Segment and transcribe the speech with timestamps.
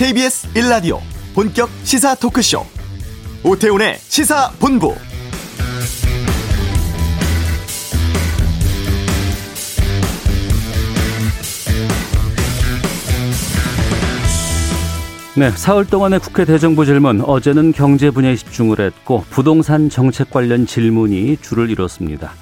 [0.00, 0.98] KBS 1라디오
[1.34, 2.64] 본격 시사 토크쇼.
[3.44, 4.94] 오태훈의 시사본부.
[15.36, 17.20] 네, 사흘 동안의 국회 대정부 질문.
[17.20, 22.32] 어제는 경제 분야에 집중을 했고 부동산 정책 관련 질문이 줄을 이뤘습니다.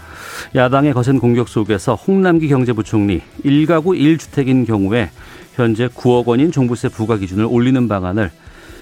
[0.54, 5.11] 야당의 거센 공격 속에서 홍남기 경제부총리 1가구 1주택인 경우에
[5.58, 8.30] 현제 9억 원인 종부세 부과 기준을 올리는 방안을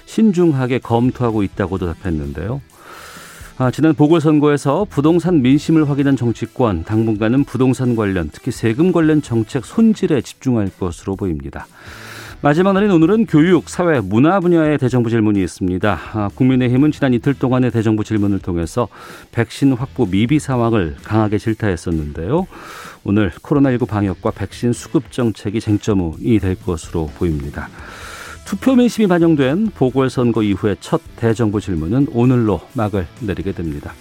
[0.05, 2.61] 신중하게 검토하고 있다고도 답했는데요.
[3.57, 10.21] 아, 지난 보궐선거에서 부동산 민심을 확인한 정치권 당분간은 부동산 관련 특히 세금 관련 정책 손질에
[10.21, 11.65] 집중할 것으로 보입니다.
[12.39, 15.99] 마지막 날인 오늘은 교육, 사회, 문화 분야의 대정부 질문이 있습니다.
[16.13, 18.87] 아, 국민의힘은 지난 이틀 동안의 대정부 질문을 통해서
[19.31, 22.45] 백신 확보 미비 상황을 강하게 질타했었는데요.
[23.03, 27.69] 오늘 코로나19 방역과 백신 수급 정책이 쟁점이 될 것으로 보입니다.
[28.45, 33.93] 투표 민심이 반영된 보궐선거 이후의 첫 대정부 질문은 오늘로 막을 내리게 됩니다.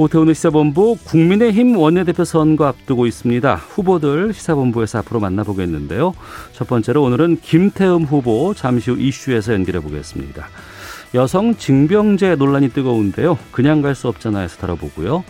[0.00, 3.54] 오태훈의 시사본부 국민의힘 원내대표 선거 앞두고 있습니다.
[3.56, 6.14] 후보들 시사본부에서 앞으로 만나보겠는데요.
[6.54, 10.46] 첫 번째로 오늘은 김태흠 후보 잠시 후 이슈에서 연결해 보겠습니다.
[11.12, 13.36] 여성 징병제 논란이 뜨거운데요.
[13.52, 15.22] 그냥 갈 수 없잖아에서 다뤄보고요.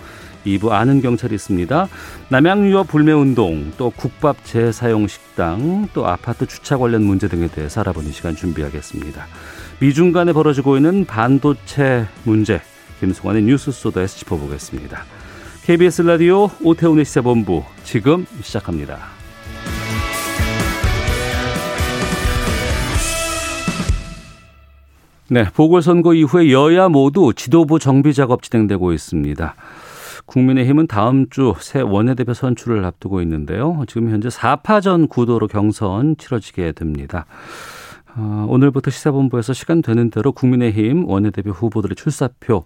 [0.47, 1.89] 2부 아는 경찰이 있습니다.
[2.29, 8.37] 남양유업 불매운동, 또 국밥 재사용 식당, 또 아파트 주차 관련 문제 등에 대해서 알아보는 시간
[8.37, 9.27] 준비하겠습니다.
[9.81, 12.61] 미중 간에 벌어지고 있는 반도체 문제,
[13.01, 15.05] 김승환의 뉴스 소다에서 짚어보겠습니다.
[15.65, 18.99] KBS 라디오 오태훈의 시사본부 지금 시작합니다.
[25.29, 29.55] 네, 보궐선거 이후에 여야 모두 지도부 정비 작업 진행되고 있습니다.
[30.27, 33.83] 국민의힘은 다음 주 새 원내대표 선출을 앞두고 있는데요.
[33.89, 37.27] 지금 현재 4파전 구도로 경선 치러지게 됩니다.
[38.17, 42.65] 어, 오늘부터 시사본부에서 시간 되는 대로 국민의힘 원내대표 후보들의 출사표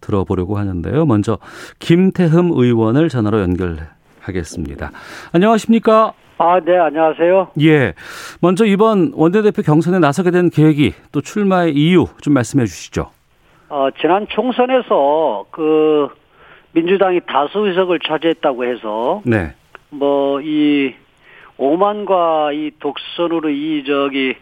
[0.00, 1.04] 들어보려고 하는데요.
[1.06, 1.38] 먼저
[1.78, 4.90] 김태흠 의원을 전화로 연결하겠습니다.
[5.32, 6.12] 안녕하십니까?
[6.38, 7.48] 아, 네, 안녕하세요.
[7.62, 7.94] 예.
[8.40, 13.10] 먼저 이번 원내대표 경선에 나서게 된 계획이 또 출마의 이유 좀 말씀해 주시죠.
[13.68, 16.08] 어, 지난 총선에서 그
[16.72, 19.54] 민주당이 다수 의석을 차지했다고 해서 네.
[19.90, 20.92] 뭐 이
[21.58, 24.34] 오만과 이 독선으로 이 저기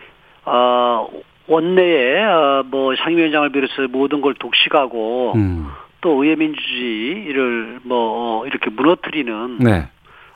[0.44, 1.08] 어
[1.46, 5.66] 원내에 어 뭐 상임위원장을 비롯해서 모든 걸 독식하고 음.
[6.00, 9.88] 또 의회 민주주의를 뭐 이렇게 무너뜨리는 네.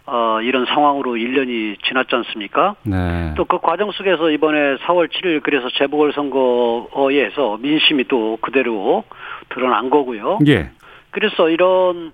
[0.06, 2.76] 어 이런 상황으로 1년이 지났지 않습니까?
[2.84, 3.34] 네.
[3.36, 9.04] 또 그 과정 속에서 이번에 4월 7일 그래서 재보궐선거에서 민심이 또 그대로
[9.50, 10.38] 드러난 거고요.
[10.46, 10.70] 예.
[11.10, 12.12] 그래서 이런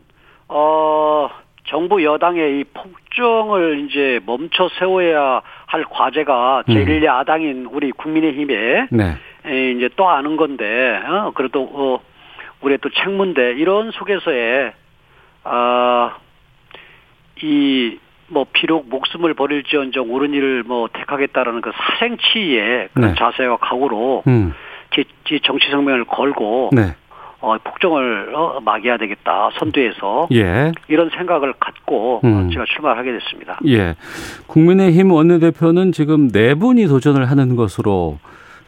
[0.49, 1.29] 어
[1.67, 9.17] 정부 여당의 이 폭정을 이제 멈춰 세워야 할 과제가 제1 야당인 우리 국민의힘에 네.
[9.47, 12.01] 에, 이제 또 아는 건데 어 그래도 어
[12.61, 14.73] 우리 또 책문데 이런 속에서의
[15.45, 16.11] 아이
[18.29, 23.15] 뭐 비록 목숨을 버릴지언정 옳은 일을 뭐 택하겠다라는 그 사생치의 그런 네.
[23.19, 24.55] 자세와 각오로 음.
[24.95, 26.95] 제, 제 정치 생명을 걸고 네.
[27.45, 30.73] 어, 폭정을 어, 막아야 되겠다 선두에서 예.
[30.89, 32.47] 이런 생각을 갖고 음.
[32.49, 33.59] 어, 제가 출마를 하게 됐습니다.
[33.67, 33.95] 예.
[34.47, 38.19] 국민의힘 원내대표는 지금 네 분이 도전을 하는 것으로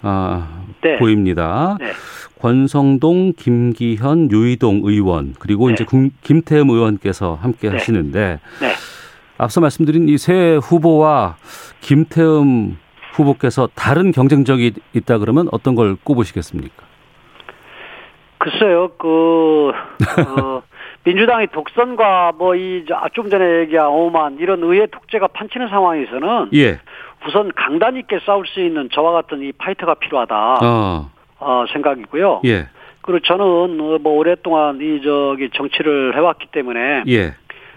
[0.02, 0.46] 아,
[0.82, 0.98] 네.
[0.98, 1.76] 보입니다.
[1.80, 1.92] 네.
[2.40, 5.72] 권성동, 김기현, 유이동 의원 그리고 네.
[5.74, 7.76] 이제 금- 김태흠 의원께서 함께 네.
[7.76, 8.72] 하시는데 네.
[9.38, 11.36] 앞서 말씀드린 이 세 후보와
[11.80, 12.76] 김태흠
[13.14, 16.84] 후보께서 다른 경쟁력이 있다 그러면 어떤 걸 꼽으시겠습니까?
[18.50, 19.72] 글쎄요, 그,
[20.38, 20.62] 어,
[21.04, 26.78] 민주당이 독선과 뭐 이 좀 전에 얘기한 오만 이런 의회 독재가 판치는 상황에서는 예.
[27.26, 31.10] 우선 강단 있게 싸울 수 있는 저와 같은 이 파이터가 필요하다 어.
[31.40, 32.42] 어, 생각이고요.
[32.46, 32.68] 예.
[33.02, 37.34] 그리고 저는 어, 뭐 오랫동안 이 저기 정치를 해왔기 때문에 예.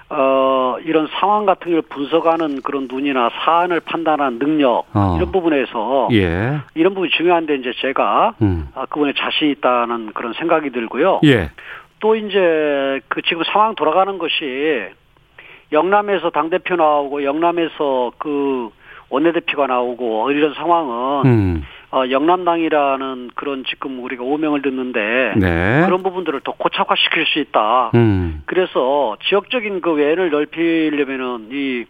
[0.09, 5.15] 어, 이런 상황 같은 걸 분석하는 그런 눈이나 사안을 판단하는 능력 어.
[5.17, 6.59] 이런 부분에서 예.
[6.73, 8.69] 이런 부분이 중요한데 이제 제가 음.
[8.73, 11.21] 아, 그분에 자신 있다는 그런 생각이 들고요.
[11.25, 11.51] 예.
[11.99, 14.87] 또 이제 그 지금 상황 돌아가는 것이
[15.71, 18.69] 영남에서 당 대표 나오고 영남에서 그
[19.09, 21.63] 원내대표가 나오고 이런 상황은 음.
[21.91, 25.81] 어, 영남당이라는 그런 지금 우리가 오명을 듣는데 네.
[25.85, 27.91] 그런 부분들을 더 고착화시킬 수 있다.
[27.95, 28.43] 음.
[28.45, 31.85] 그래서 지역적인 그 외연을 넓히려면은 이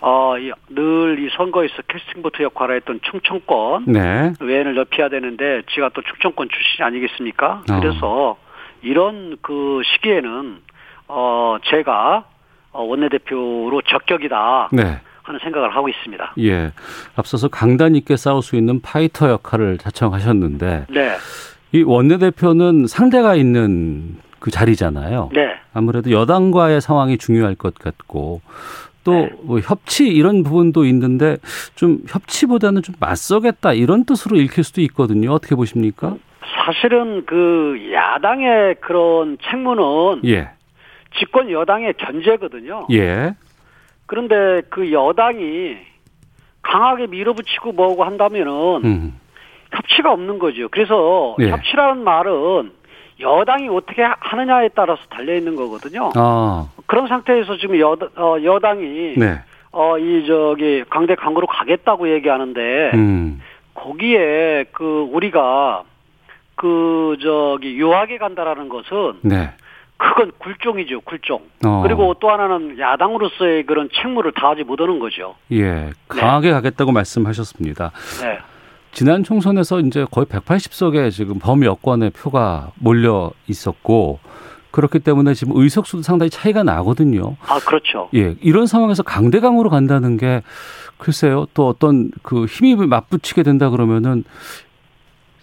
[0.00, 0.34] 어,
[0.68, 4.32] 늘이 선거에서 캐스팅 보트 역할을 했던 충청권 네.
[4.40, 7.62] 외연을 넓혀야 되는데 지가 또 충청권 출신이 아니겠습니까?
[7.70, 7.80] 어.
[7.80, 8.36] 그래서
[8.82, 10.58] 이런 그 시기에는
[11.08, 12.24] 어 제가
[12.72, 14.70] 어, 원내대표로 적격이다.
[14.72, 15.00] 네.
[15.24, 16.34] 하는 생각을 하고 있습니다.
[16.40, 16.72] 예.
[17.16, 21.16] 앞서서 강단 있게 싸울 수 있는 파이터 역할을 자청하셨는데 네.
[21.72, 25.30] 이 원내대표는 상대가 있는 그 자리잖아요.
[25.32, 25.54] 네.
[25.72, 28.42] 아무래도 여당과의 상황이 중요할 것 같고
[29.04, 31.38] 또뭐 협치 이런 부분도 있는데
[31.74, 35.32] 좀 협치보다는 좀 맞서겠다 이런 뜻으로 읽힐 수도 있거든요.
[35.32, 36.16] 어떻게 보십니까?
[36.64, 40.50] 사실은 그 야당의 그런 책무는 예.
[41.18, 42.86] 집권 여당의 견제거든요.
[42.92, 43.34] 예.
[44.06, 45.76] 그런데 그 여당이
[46.62, 49.20] 강하게 밀어붙이고 뭐고 한다면은 음.
[49.72, 50.68] 협치가 없는 거죠.
[50.70, 51.50] 그래서 예.
[51.50, 52.72] 협치라는 말은
[53.20, 56.10] 여당이 어떻게 하느냐에 따라서 달려 있는 거거든요.
[56.16, 56.68] 아.
[56.86, 59.40] 그런 상태에서 지금 여, 어, 여당이 네.
[59.72, 63.40] 어, 이 저기 강대 강으로 가겠다고 얘기하는데 음.
[63.74, 65.82] 거기에 그 우리가
[66.54, 69.50] 그 저기 유하게 간다라는 것은 네.
[69.96, 71.42] 그건 굴종이죠, 굴종.
[71.64, 71.82] 어.
[71.82, 75.34] 그리고 또 하나는 야당으로서의 그런 책무를 다하지 못하는 거죠.
[75.52, 75.90] 예.
[76.08, 77.92] 강하게 가겠다고 말씀하셨습니다.
[78.22, 78.38] 네.
[78.92, 84.20] 지난 총선에서 이제 거의 180석의 지금 범여권의 표가 몰려 있었고
[84.70, 87.36] 그렇기 때문에 지금 의석수도 상당히 차이가 나거든요.
[87.46, 88.08] 아, 그렇죠.
[88.14, 90.42] 예, 이런 상황에서 강대강으로 간다는 게
[90.98, 94.24] 글쎄요, 또 어떤 그 힘이 맞붙이게 된다 그러면은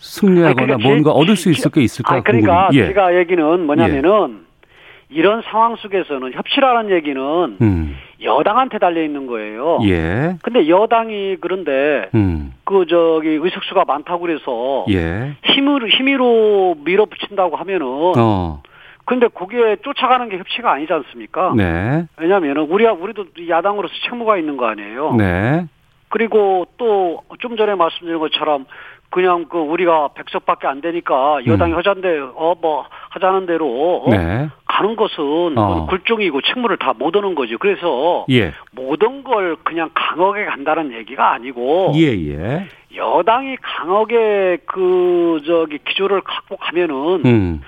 [0.01, 2.83] 승리하거나 아니, 뭔가 제- 얻을 수 제- 있을 게 있을까 아니, 그러니까 궁금해요.
[2.83, 2.87] 예.
[2.87, 4.41] 제가 얘기는 뭐냐면은
[5.09, 7.21] 이런 상황 속에서는 협치라는 얘기는
[7.61, 7.97] 음.
[8.23, 9.79] 여당한테 달려 있는 거예요.
[9.83, 10.35] 예.
[10.41, 12.53] 근데 여당이 그런데 음.
[12.63, 15.33] 그 저기 의석수가 많다고 그래서 예.
[15.43, 17.85] 힘으로 힘으로 밀어붙인다고 하면은
[18.17, 18.61] 어.
[19.03, 21.53] 근데 거기에 쫓아가는 게 협치가 아니지 않습니까?
[21.57, 22.05] 네.
[22.17, 25.13] 왜냐면은 우리가 우리도 야당으로서 책무가 있는 거 아니에요.
[25.15, 25.65] 네.
[26.09, 28.65] 그리고 또 좀 전에 말씀드린 것처럼
[29.11, 31.77] 그냥 그 우리가 백석밖에 안 되니까 여당이 음.
[31.77, 34.09] 하자는데 어 뭐 하자는 대로 어?
[34.09, 34.47] 네.
[34.65, 35.85] 가는 것은 어.
[35.87, 37.57] 굴종이고 책무를 다 못 오는 거죠.
[37.57, 38.53] 그래서 예.
[38.71, 42.67] 모든 걸 그냥 강하게 간다는 얘기가 아니고 예, 예.
[42.95, 47.61] 여당이 강하게 그 저기 기조를 갖고 가면은 음.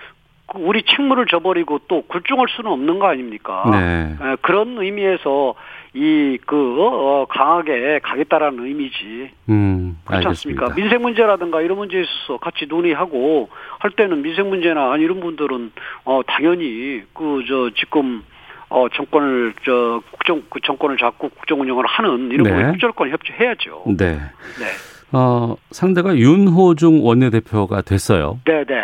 [0.48, 3.64] 그 우리 책무를 져버리고 또 굴종할 수는 없는 거 아닙니까?
[3.72, 4.16] 네.
[4.22, 5.56] 에, 그런 의미에서
[5.94, 9.30] 이그 어, 강하게 가겠다라는 의미지.
[9.50, 9.98] 음.
[10.06, 10.64] 그렇지 알겠습니다.
[10.66, 10.76] 않습니까?
[10.76, 13.50] 민생 문제라든가 이런 문제에 있어서 같이 논의하고
[13.80, 15.72] 할 때는 민생 문제나 이런 분들은
[16.06, 18.24] 어 당연히 그 저 지금
[18.70, 22.50] 어 정권을 저 국정 그 정권을 잡고 국정 운영을 하는 이런 네.
[22.50, 23.84] 부분에 협조권 협조해야죠.
[23.98, 24.14] 네.
[24.16, 24.66] 네.
[25.16, 28.40] 어, 상대가 윤호중 원내대표가 됐어요.
[28.46, 28.76] 네, 네.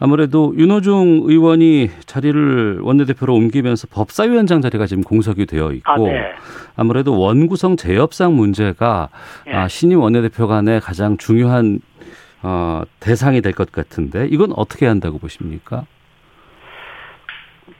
[0.00, 6.32] 아무래도 윤호중 의원이 자리를 원내대표로 옮기면서 법사위원장 자리가 지금 공석이 되어 있고 아, 네.
[6.76, 9.10] 아무래도 원구성 재협상 문제가
[9.48, 9.52] 예.
[9.52, 11.80] 아, 신임 원내대표 간의 가장 중요한
[12.42, 15.84] 어, 대상이 될 것 같은데 이건 어떻게 한다고 보십니까?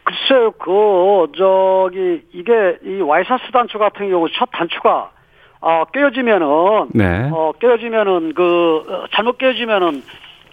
[0.05, 2.53] 글쎄요, 그, 저기, 이게,
[2.85, 5.11] 이 와이사스 단추 같은 경우 첫 단추가,
[5.61, 7.31] 어, 깨어지면은, 네.
[7.33, 10.03] 어, 깨어지면은, 그, 어, 잘못 깨어지면은,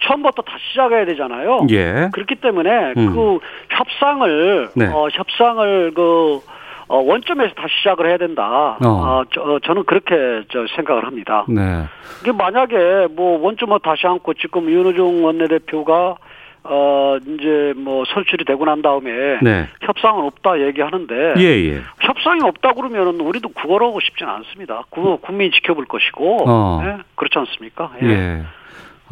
[0.02, 1.68] 처음부터 다시 시작해야 되잖아요.
[1.70, 2.10] 예.
[2.12, 3.14] 그렇기 때문에, 음.
[3.14, 3.40] 그,
[3.70, 4.88] 협상을, 네.
[4.88, 6.42] 어, 협상을, 그,
[6.88, 8.78] 어, 원점에서 다시 시작을 해야 된다.
[8.84, 8.88] 어.
[8.88, 11.46] 어, 저, 어, 저는 그렇게, 저, 생각을 합니다.
[11.48, 11.84] 네.
[12.22, 16.16] 이게 만약에, 뭐, 원점을 다시 않고, 지금 윤호중 원내대표가,
[16.64, 19.12] 어, 이제 뭐, 선출이 되고 난 다음에,
[19.42, 19.68] 네.
[19.82, 21.82] 협상은 없다 얘기하는데 예, 예.
[22.00, 24.84] 협상이 없다 그러면은 우리도 구걸하고 싶지는 않습니다.
[24.90, 26.82] 구 국민이 지켜볼 것이고 어.
[26.86, 26.98] 예?
[27.16, 27.92] 그렇지 않습니까?
[28.02, 28.44] 예.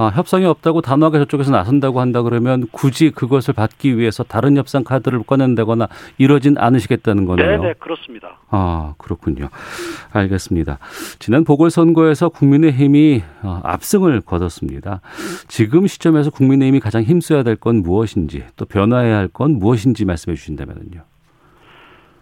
[0.01, 5.21] 아, 협상이 없다고 단호하게 저쪽에서 나선다고 한다 그러면 굳이 그것을 받기 위해서 다른 협상 카드를
[5.21, 7.61] 꺼낸다거나 이러진 않으시겠다는 거네요.
[7.61, 8.37] 네네 그렇습니다.
[8.49, 9.49] 아, 그렇군요.
[10.11, 10.79] 알겠습니다.
[11.19, 15.01] 지난 보궐선거에서 국민의힘이 어, 압승을 거뒀습니다.
[15.47, 21.01] 지금 시점에서 국민의힘이 가장 힘써야 될 건 무엇인지 또 변화해야 할 건 무엇인지 말씀해 주신다면요.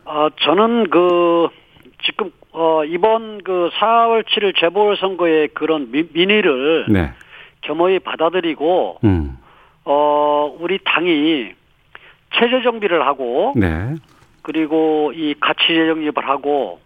[0.06, 1.48] 아 저는 그
[2.04, 7.12] 지금 어 이번 그 4월 7일 재보궐 선거의 그런 미, 민의를 네.
[7.70, 9.38] 겸허히 받아들이고 음.
[9.86, 11.52] 어 우리 당이
[12.34, 13.94] 체제 정비를 하고 네.
[14.42, 16.80] 그리고 이 가치 재정립을 하고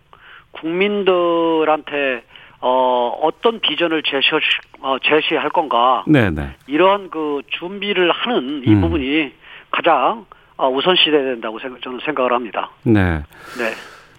[0.51, 2.23] 국민들한테
[2.59, 4.29] 어 어떤 비전을 제시
[4.81, 6.49] 어, 제시할 건가 네, 네.
[6.67, 8.81] 이런 그 준비를 하는 이 음.
[8.81, 9.31] 부분이
[9.71, 10.25] 가장
[10.57, 12.69] 어, 우선시 돼야 된다고 생각, 저는 생각을 합니다.
[12.83, 13.23] 네.
[13.57, 13.73] 네.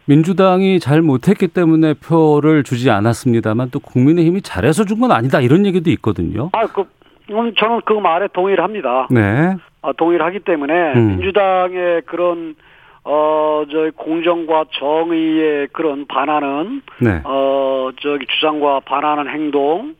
[0.06, 5.90] 민주당이 잘 못했기 때문에 표를 주지 않았습니다만 또 국민의힘이 잘해서 준 건 아니다 이런 얘기도
[5.90, 6.50] 있거든요.
[6.52, 6.82] 아, 그,
[7.30, 9.08] 음, 저는 그 말에 동의를 합니다.
[9.10, 9.54] 네.
[9.82, 11.08] 어, 동의를 하기 때문에 음.
[11.16, 12.54] 민주당의 그런
[13.02, 17.20] 어, 저 공정과 정의의 그런 반하는 네.
[17.24, 19.94] 어, 저기 주장과 반하는 행동,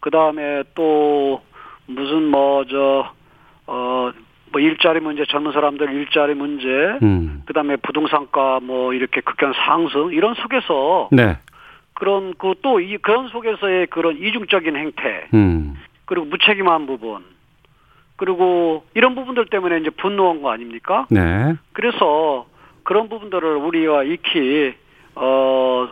[0.00, 1.40] 그 다음에 또
[1.86, 3.06] 무슨 뭐 저
[3.66, 4.10] 어,
[4.54, 6.68] 뭐 일자리 문제, 젊은 사람들 일자리 문제,
[7.02, 7.42] 음.
[7.46, 11.38] 그다음에 부동산가 뭐 이렇게 극한 상승 이런 속에서 네.
[11.94, 15.74] 그런 그 또 이 그런 속에서의 그런 이중적인 행태, 음.
[16.04, 17.24] 그리고 무책임한 부분,
[18.14, 21.06] 그리고 이런 부분들 때문에 이제 분노한 거 아닙니까?
[21.10, 21.54] 네.
[21.72, 22.46] 그래서
[22.84, 24.72] 그런 부분들을 우리가 익히
[25.16, 25.88] 어,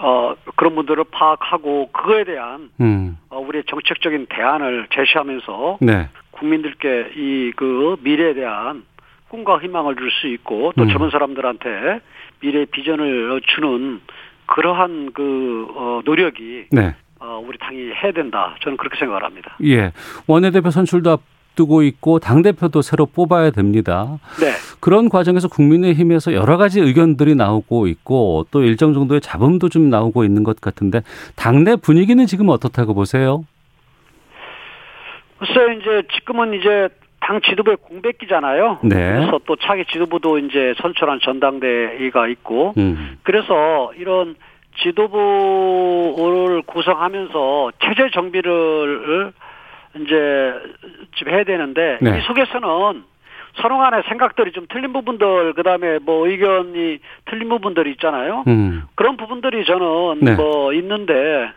[0.00, 3.16] 어, 그런 분들을 파악하고 그거에 대한 음.
[3.30, 6.08] 어, 우리의 정책적인 대안을 제시하면서 네.
[6.32, 8.84] 국민들께 이 그 미래에 대한
[9.28, 10.88] 꿈과 희망을 줄 수 있고 또 음.
[10.88, 12.00] 젊은 사람들한테
[12.40, 14.00] 미래 비전을 주는
[14.46, 16.94] 그러한 그 어, 노력이 네.
[17.20, 18.56] 어, 우리 당이 해야 된다.
[18.62, 19.56] 저는 그렇게 생각을 합니다.
[19.64, 19.92] 예.
[20.26, 24.18] 원내대표 선출도 앞두고 있고 당 대표도 새로 뽑아야 됩니다.
[24.40, 24.52] 네.
[24.80, 30.42] 그런 과정에서 국민의힘에서 여러 가지 의견들이 나오고 있고 또 일정 정도의 잡음도 좀 나오고 있는
[30.44, 31.02] 것 같은데
[31.36, 33.44] 당내 분위기는 지금 어떻다고 보세요?
[35.42, 38.78] 글쎄 이제 지금은 이제 당 지도부의 공백기잖아요.
[38.82, 38.96] 네.
[38.96, 43.18] 그래서 또 차기 지도부도 이제 선출한 전당대회가 있고, 음.
[43.24, 44.36] 그래서 이런
[44.82, 49.32] 지도부를 구성하면서 체제 정비를
[50.00, 50.54] 이제
[51.12, 52.18] 좀 해야 되는데 네.
[52.18, 53.02] 이 속에서는
[53.60, 58.44] 서로 간의 생각들이 좀 틀린 부분들 그다음에 뭐 의견이 틀린 부분들이 있잖아요.
[58.46, 58.84] 음.
[58.94, 60.34] 그런 부분들이 저는 네.
[60.36, 61.50] 뭐 있는데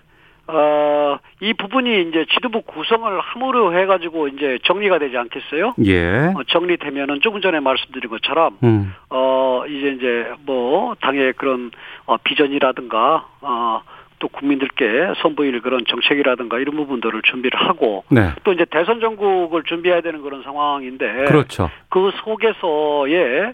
[0.48, 5.74] 어, 이 부분이 이제 지도부 구성을 함으로 해가지고 이제 정리가 되지 않겠어요?
[5.86, 6.34] 예.
[6.36, 8.94] 어, 정리되면은 조금 전에 말씀드린 것처럼, 음.
[9.10, 11.72] 어, 이제 이제 뭐, 당의 그런,
[12.06, 13.82] 어, 비전이라든가, 어,
[14.20, 18.30] 또 국민들께 선보일 그런 정책이라든가 이런 부분들을 준비를 하고 네.
[18.44, 21.70] 또 이제 대선 전국을 준비해야 되는 그런 상황인데 그렇죠.
[21.90, 23.54] 그 속에서의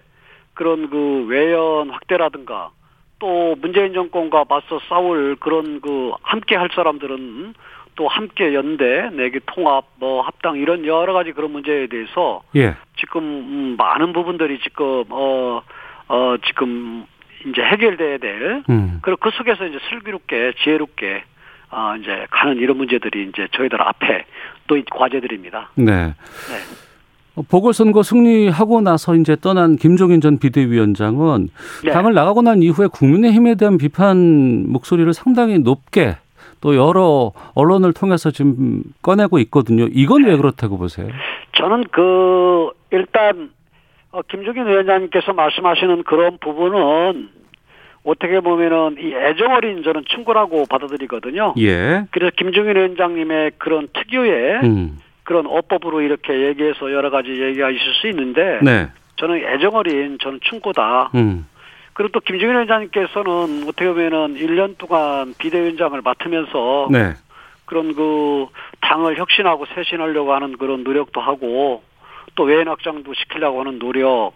[0.54, 2.70] 그런 그 외연 확대라든가
[3.22, 7.54] 또 문재인 정권과 맞서 싸울 그런 그 함께 할 사람들은
[7.96, 12.76] 또 함께 연대, 내기 통합, 뭐 합당 이런 여러 가지 그런 문제에 대해서 예.
[12.98, 15.62] 지금 음, 많은 부분들이 지금 어,
[16.08, 17.06] 어 지금
[17.46, 19.00] 이제 해결돼야 될 음.
[19.04, 21.24] 그리고 그 속에서 이제 슬기롭게 지혜롭게
[21.70, 24.26] 어 이제 가는 이런 문제들이 이제 저희들 앞에
[24.66, 25.70] 또 과제들입니다.
[25.76, 26.08] 네.
[26.08, 26.91] 네.
[27.50, 31.50] 보궐선거 승리하고 나서 이제 떠난 김종인 전 비대위원장은
[31.86, 31.92] 네.
[31.92, 36.18] 당을 나가고 난 이후에 국민의힘에 대한 비판 목소리를 상당히 높게
[36.60, 39.88] 또 여러 언론을 통해서 지금 꺼내고 있거든요.
[39.92, 41.08] 이건 왜 그렇다고 보세요?
[41.54, 43.50] 저는 그 일단
[44.12, 47.30] 어, 김종인 위원장님께서 말씀하시는 그런 부분은
[48.04, 51.54] 어떻게 보면은 이 애정어린 저는 충고라고 받아들이거든요.
[51.60, 52.06] 예.
[52.12, 54.98] 그래서 김종인 위원장님의 그런 특유의 음.
[55.32, 58.90] 그런 어법으로 이렇게 얘기해서 여러 가지 얘기가 있을 수 있는데 네.
[59.16, 61.12] 저는 애정어린 저는 충고다.
[61.16, 61.48] 음.
[61.94, 67.14] 그리고 또 김종인 위원장님께서는 어떻게 보면은 1년 동안 비대위원장을 맡으면서 네.
[67.64, 68.48] 그런 그
[68.82, 71.82] 당을 혁신하고 쇄신하려고 하는 그런 노력도 하고
[72.36, 74.34] 또 외연 확장도 시키려고 하는 노력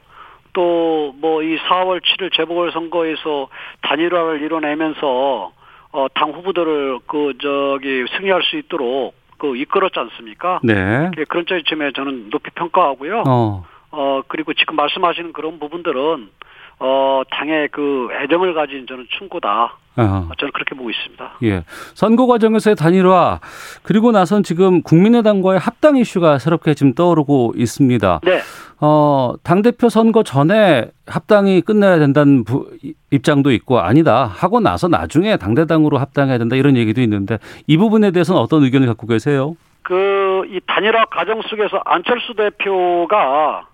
[0.54, 3.50] 또 뭐 이 4월 7일 재보궐 선거에서
[3.82, 5.52] 단일화를 이뤄내면서
[5.92, 10.60] 어, 당 후보들을 그 저기 승리할 수 있도록 그 이끌었지 않습니까?
[10.64, 11.12] 네.
[11.28, 13.24] 그런 점에 저는 높이 평가하고요.
[13.28, 13.66] 어.
[13.92, 16.30] 어 그리고 지금 말씀하시는 그런 부분들은
[16.80, 19.78] 어 당의 그 애정을 가진 저는 충고다.
[19.98, 20.30] 어.
[20.38, 21.32] 저는 그렇게 보고 있습니다.
[21.44, 21.64] 예.
[21.94, 23.40] 선거 과정에서의 단일화
[23.84, 28.20] 그리고 나선 지금 국민의당과의 합당 이슈가 새롭게 지금 떠오르고 있습니다.
[28.24, 28.42] 네.
[28.82, 32.70] 어, 당 대표 선거 전에 합당이 끝나야 된다는 부,
[33.10, 38.42] 입장도 있고 아니다 하고 나서 나중에 당대당으로 합당해야 된다 이런 얘기도 있는데 이 부분에 대해서는
[38.42, 39.56] 어떤 의견을 갖고 계세요?
[39.82, 43.68] 그 이 단일화 과정 속에서 안철수 대표가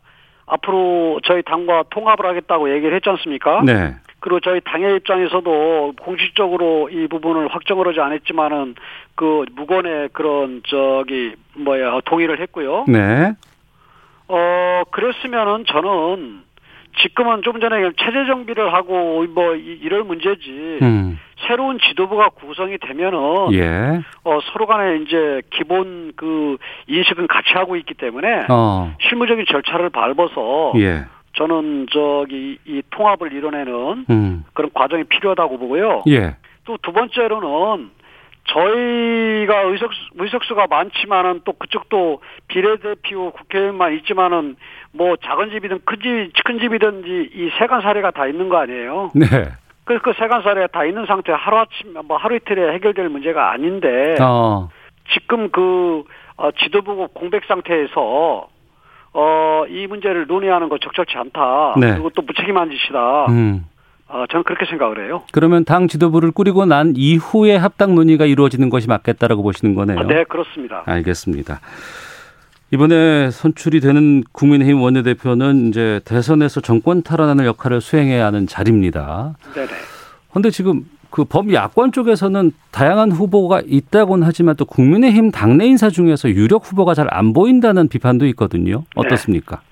[0.51, 3.61] 앞으로 저희 당과 통합을 하겠다고 얘기를 했지 않습니까?
[3.63, 3.95] 네.
[4.19, 8.75] 그리고 저희 당의 입장에서도 공식적으로 이 부분을 확정을 하지 않았지만은
[9.15, 12.85] 그 무건의 그런 저기 뭐야 동의를 했고요.
[12.87, 13.33] 네.
[14.27, 16.43] 어 그랬으면은 저는
[16.97, 20.79] 지금은 좀 전에 체제 정비를 하고 뭐 이럴 문제지.
[20.81, 21.19] 음.
[21.47, 24.01] 새로운 지도부가 구성이 되면은 예.
[24.23, 26.57] 어 서로 간에 이제 기본 그
[26.87, 28.93] 인식은 같이 하고 있기 때문에 어.
[29.01, 31.05] 실무적인 절차를 밟아서 예.
[31.33, 34.43] 저는 저기 이 통합을 이뤄내는 음.
[34.53, 36.03] 그런 과정이 필요하다고 보고요.
[36.09, 36.35] 예.
[36.65, 37.89] 또 두 번째로는
[38.47, 44.55] 저희가 의석 의석수가 많지만은 또 그쪽도 비례대표 국회의원만 있지만은
[44.93, 49.11] 뭐 작은 집이든 큰 집 큰 집이든지 이 세간 사례가 다 있는 거 아니에요.
[49.15, 49.25] 네.
[49.83, 54.17] 그래서 그 세간 사례가 다 있는 상태 하루 아침 뭐 하루 이틀에 해결될 문제가 아닌데
[54.21, 54.69] 어.
[55.13, 56.03] 지금 그
[56.37, 58.47] 어, 지도부 공백 상태에서
[59.13, 61.73] 어, 이 문제를 논의하는 거 적절치 않다.
[61.77, 61.91] 네.
[61.93, 63.25] 그리고 또 무책임한 짓이다.
[63.27, 63.65] 음.
[64.13, 65.23] 어, 저는 그렇게 생각을 해요.
[65.31, 69.99] 그러면 당 지도부를 꾸리고 난 이후에 합당 논의가 이루어지는 것이 맞겠다라고 보시는 거네요.
[69.99, 70.83] 아, 네, 그렇습니다.
[70.85, 71.61] 알겠습니다.
[72.71, 79.35] 이번에 선출이 되는 국민의힘 원내대표는 이제 대선에서 정권 탈환하는 역할을 수행해야 하는 자리입니다.
[79.53, 79.67] 네네.
[80.29, 86.65] 그런데 지금 그 범야권 쪽에서는 다양한 후보가 있다고는 하지만 또 국민의힘 당내 인사 중에서 유력
[86.69, 88.83] 후보가 잘 안 보인다는 비판도 있거든요.
[88.95, 89.57] 어떻습니까?
[89.57, 89.70] 네.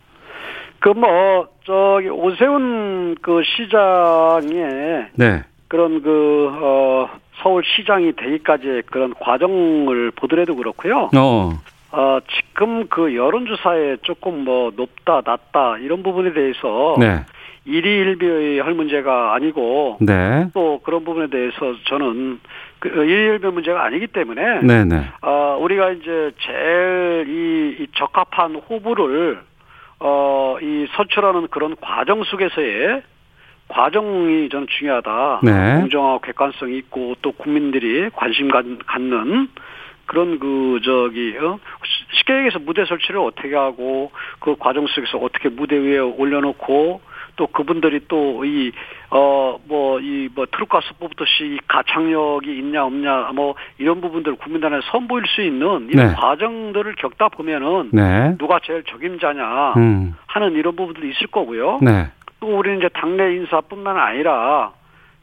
[0.79, 5.43] 그 뭐 저기 오세훈 그 시장의 네.
[5.67, 7.09] 그런 그 어,
[7.41, 11.09] 서울 시장이 되기까지의 그런 과정을 보더라도 그렇고요.
[11.15, 11.51] 어.
[11.91, 16.95] 어, 지금 그 여론조사에 조금 뭐 높다, 낮다, 이런 부분에 대해서.
[16.99, 17.21] 네.
[17.65, 19.97] 일희일비할 문제가 아니고.
[20.01, 20.47] 네.
[20.53, 22.39] 또 그런 부분에 대해서 저는
[22.79, 24.61] 그 일일비 문제가 아니기 때문에.
[24.61, 24.85] 네네.
[24.85, 25.03] 네.
[25.21, 29.39] 어, 우리가 이제 제일 이, 이 적합한 후보를,
[29.99, 33.03] 어, 이 선출하는 그런 과정 속에서의
[33.67, 35.41] 과정이 저는 중요하다.
[35.43, 35.75] 네.
[35.79, 39.49] 공정하고 객관성이 있고 또 국민들이 관심 갖는
[40.05, 41.59] 그런 그 저기 어?
[42.17, 47.01] 쉽게 얘기해서 무대 설치를 어떻게 하고 그 과정 속에서 어떻게 무대 위에 올려놓고
[47.39, 48.71] 또 그분들이 또 이
[49.11, 55.87] 어 뭐 이뭐 트롯 가수법부터시 가창력이 있냐 없냐 뭐 이런 부분들 국민단에 선보일 수 있는
[55.89, 56.13] 이런 네.
[56.13, 58.35] 과정들을 겪다 보면은 네.
[58.37, 60.15] 누가 제일 적임자냐 음.
[60.27, 61.79] 하는 이런 부분들이 있을 거고요.
[61.81, 62.07] 네.
[62.39, 64.71] 또 우리는 이제 당내 인사뿐만 아니라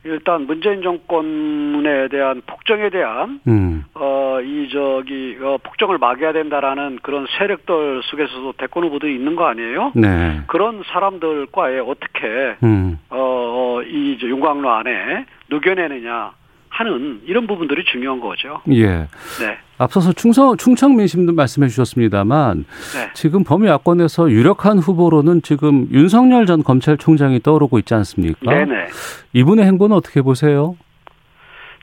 [0.04, 3.84] 일단 문재인 정권에 대한 폭정에 대한 음.
[3.94, 4.25] 어
[4.66, 9.92] 이 저기 어, 폭정을 막아야 된다라는 그런 세력들 속에서도 대권 후보도 있는 거 아니에요?
[9.94, 10.40] 네.
[10.46, 12.98] 그런 사람들과의 어떻게 음.
[13.08, 16.32] 어이 어, 용광로 안에 녹여내느냐
[16.68, 18.60] 하는 이런 부분들이 중요한 거죠.
[18.70, 18.86] 예.
[18.86, 19.58] 네.
[19.78, 23.10] 앞서서 충성, 충청 민심도 말씀해 주셨습니다만 네.
[23.14, 28.50] 지금 범위 야권에서 유력한 후보로는 지금 윤석열 전 검찰총장이 떠오르고 있지 않습니까?
[28.50, 28.86] 네네.
[29.32, 30.76] 이분의 행보는 어떻게 보세요?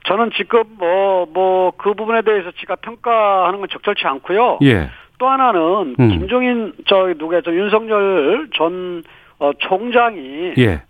[0.04, 4.58] 저는 지금 뭐 뭐 그 부분에 대해서 제가 평가하는 건 적절치 않고요.
[4.62, 4.88] 예.
[5.18, 6.08] 또 하나는 음.
[6.08, 9.02] 김종인 저 누가 저 윤석열 전
[9.38, 10.82] 어, 총장이 예.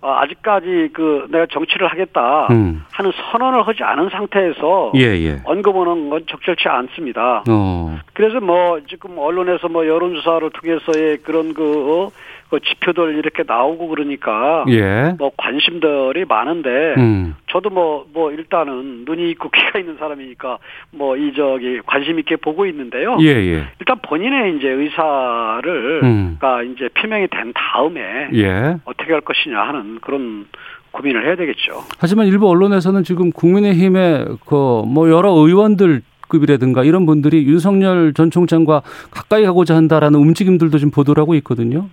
[0.00, 2.84] 어, 아직까지 그 내가 정치를 하겠다 음.
[2.92, 5.40] 하는 선언을 하지 않은 상태에서 예, 예.
[5.44, 7.42] 언급하는 건 적절치 않습니다.
[7.48, 7.98] 어.
[8.12, 12.10] 그래서 뭐 지금 언론에서 뭐 여론조사를 통해서의 그런 그 어,
[12.50, 15.14] 그 지표들 이렇게 나오고 그러니까 예.
[15.18, 17.34] 뭐 관심들이 많은데 음.
[17.50, 20.58] 저도 뭐뭐 뭐 일단은 눈이 있고 귀가 있는 사람이니까
[20.92, 23.16] 뭐 이 저기 관심 있게 보고 있는데요.
[23.20, 23.64] 예, 예.
[23.80, 26.36] 일단 본인의 이제 의사를 음.
[26.40, 28.76] 가 이제 표명이 된 다음에 예.
[28.84, 30.46] 어떻게 할 것이냐 하는 그런
[30.92, 31.82] 고민을 해야 되겠죠.
[31.98, 38.82] 하지만 일부 언론에서는 지금 국민의힘의 그 뭐 여러 의원들 급이라든가 이런 분들이 윤석열 전 총장과
[39.10, 41.88] 가까이 가고자 한다라는 움직임들도 좀 보도를 하고 있거든요.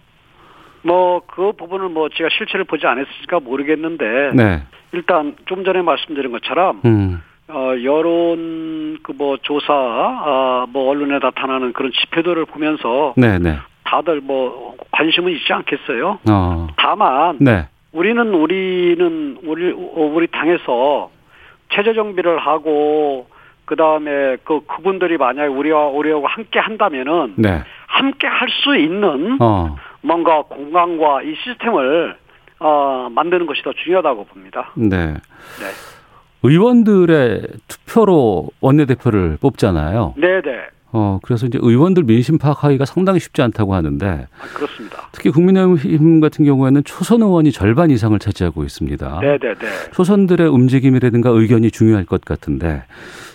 [0.84, 4.64] 뭐 그 부분을 뭐 제가 실체를 보지 않았으니까 모르겠는데 네.
[4.92, 7.22] 일단 좀 전에 말씀드린 것처럼 음.
[7.48, 13.40] 어 여론 그 뭐 조사 아 뭐 언론에 나타나는 그런 지표들을 보면서 네네.
[13.40, 13.58] 네.
[13.84, 16.20] 다들 뭐 관심은 있지 않겠어요.
[16.30, 16.68] 어.
[16.78, 17.68] 다만 네.
[17.92, 21.12] 우리는 우리는 우리 우리 당에서
[21.74, 23.28] 체제 정비를 하고
[23.66, 27.62] 그 다음에 그 그분들이 만약에 우리와 우리하고 함께 한다면은 네.
[27.88, 29.76] 함께 할 수 있는 어.
[30.04, 32.16] 뭔가 공간과 이 시스템을
[32.60, 34.72] 어, 만드는 것이 더 중요하다고 봅니다.
[34.76, 35.14] 네.
[35.14, 35.70] 네.
[36.44, 40.14] 의원들의 투표로 원내대표를 뽑잖아요.
[40.18, 40.42] 네네.
[40.42, 40.68] 네.
[40.96, 44.28] 어, 그래서 이제 의원들 민심 파악하기가 상당히 쉽지 않다고 하는데.
[44.40, 45.10] 아, 그렇습니다.
[45.12, 49.20] 특히 국민의힘 같은 경우에는 초선 의원이 절반 이상을 차지하고 있습니다.
[49.22, 49.40] 네네네.
[49.40, 49.92] 네, 네.
[49.92, 52.84] 초선들의 움직임이라든가 의견이 중요할 것 같은데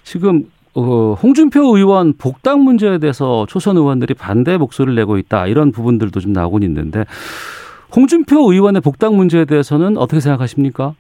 [0.05, 0.45] 지금
[0.79, 6.33] 어, 홍준표 의원 복당 문제에 대해서 초선 의원들이 반대 목소리를 내고 있다 이런 부분들도 좀
[6.33, 7.05] 나오고 있는데
[7.95, 10.95] 홍준표 의원의 복당 문제에 대해서는 어떻게 생각하십니까?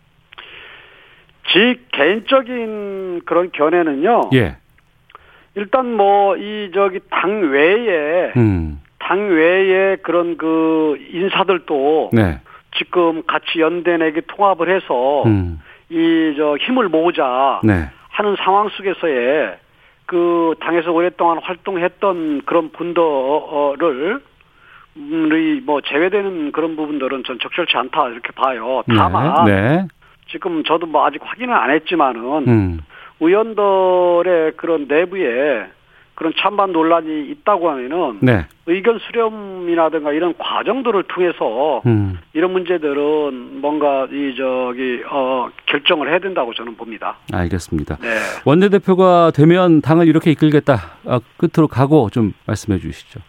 [1.52, 4.30] 제 개인적인 그런 견해는요.
[4.34, 4.56] 예.
[5.54, 8.80] 일단 뭐 이 저기 당 외에 음.
[8.98, 12.40] 당 외에 그런 그 인사들도 네.
[12.76, 15.60] 지금 같이 연대내기 통합을 해서 음.
[15.88, 17.88] 이저 힘을 모으자 네.
[18.10, 19.56] 하는 상황 속에서의
[20.08, 24.22] 그 당에서 오랫동안 활동했던 그런 분들을
[25.66, 28.82] 뭐 제외되는 그런 부분들은 전 적절치 않다 이렇게 봐요.
[28.86, 29.86] 네, 다만 네, 네.
[30.30, 32.80] 지금 저도 뭐 아직 확인은 안 했지만은 음.
[33.20, 35.66] 의원들의 그런 내부에
[36.18, 38.44] 그런 찬반 논란이 있다고 하면은 네.
[38.66, 42.18] 의견 수렴이라든가 이런 과정들을 통해서 음.
[42.32, 47.18] 이런 문제들은 뭔가 이 저기 어 결정을 해야 된다고 저는 봅니다.
[47.32, 47.98] 알겠습니다.
[47.98, 48.08] 네.
[48.44, 50.74] 원내대표가 되면 당을 이렇게 이끌겠다.
[51.06, 53.20] 아, 끝으로 가고 좀 말씀해 주시죠.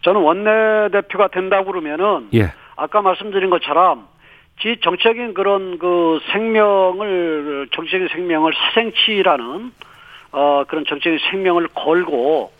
[0.00, 2.54] 저는 원내대표가 된다고 그러면은 예.
[2.76, 4.08] 아까 말씀드린 것처럼
[4.60, 9.72] 지 정책인 그런 그 생명을 정책인 생명을 사생치라는
[10.36, 12.52] 어, 그런 정치적인 생명을 걸고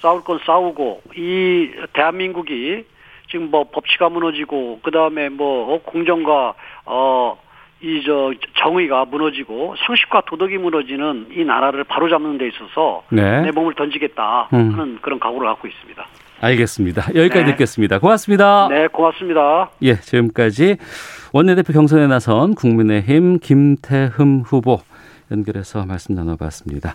[0.00, 2.84] 싸울 건 싸우고 이 대한민국이
[3.30, 7.38] 지금 뭐 법치가 무너지고 그 다음에 뭐 어, 공정과 어
[7.82, 13.42] 이 저 정의가 무너지고 상식과 도덕이 무너지는 이 나라를 바로잡는 데 있어서 네.
[13.42, 14.72] 내 몸을 던지겠다 음.
[14.72, 16.06] 하는 그런 각오를 갖고 있습니다.
[16.40, 17.02] 알겠습니다.
[17.14, 17.50] 여기까지 네.
[17.52, 17.98] 듣겠습니다.
[17.98, 18.68] 고맙습니다.
[18.70, 19.70] 네, 고맙습니다.
[19.82, 20.76] 예, 지금까지
[21.32, 24.78] 원내대표 경선에 나선 국민의힘 김태흠 후보
[25.32, 26.94] 연결해서 말씀 나눠봤습니다.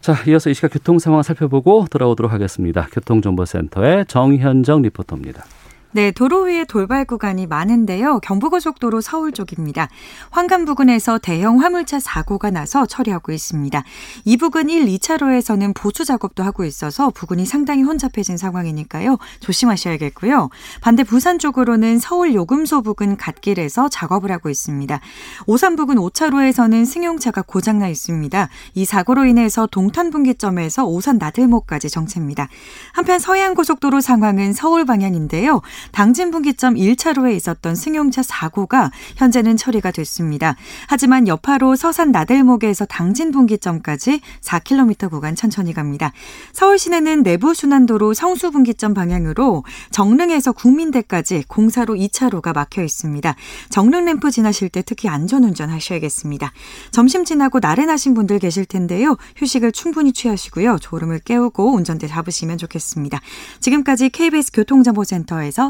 [0.00, 2.88] 자, 이어서 이 시각 교통 상황 살펴보고 돌아오도록 하겠습니다.
[2.90, 5.44] 교통정보센터의 정현정 리포터입니다.
[5.92, 8.20] 네, 도로 위에 돌발 구간이 많은데요.
[8.20, 9.88] 경부고속도로 서울 쪽입니다.
[10.30, 13.82] 황간 부근에서 대형 화물차 사고가 나서 처리하고 있습니다.
[14.24, 19.18] 이 부근 1, 2차로에서는 보수 작업도 하고 있어서 부근이 상당히 혼잡해진 상황이니까요.
[19.40, 20.50] 조심하셔야겠고요.
[20.80, 25.00] 반대 부산 쪽으로는 서울 요금소 부근 갓길에서 작업을 하고 있습니다.
[25.46, 28.48] 오산 부근 5차로에서는 승용차가 고장나 있습니다.
[28.74, 32.48] 이 사고로 인해서 동탄 분기점에서 오산 나들목까지 정체입니다.
[32.92, 35.62] 한편 서해안 고속도로 상황은 서울 방향인데요.
[35.92, 40.56] 당진 분기점 1차로에 있었던 승용차 사고가 현재는 처리가 됐습니다.
[40.88, 46.12] 하지만 여파로 서산 나들목에서 당진 분기점까지 4km 구간 천천히 갑니다.
[46.52, 53.34] 서울 시내는 내부 순환도로 성수 분기점 방향으로 정릉에서 국민대까지 공사로 2차로가 막혀 있습니다.
[53.68, 56.52] 정릉 램프 지나실 때 특히 안전 운전 하셔야겠습니다.
[56.90, 59.16] 점심 지나고 나른하신 분들 계실 텐데요.
[59.36, 60.78] 휴식을 충분히 취하시고요.
[60.80, 63.20] 졸음을 깨우고 운전대 잡으시면 좋겠습니다.
[63.60, 65.69] 지금까지 KBS 교통정보센터에서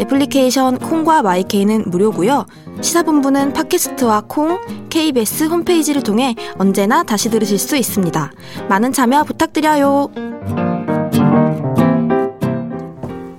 [0.00, 2.46] 애플리케이션 콩과 마이케이는 무료고요.
[2.80, 4.58] 시사본부는 팟캐스트와 콩,
[4.88, 8.32] KBS 홈페이지를 통해 언제나 다시 들으실 수 있습니다.
[8.68, 10.10] 많은 참여 부탁드려요.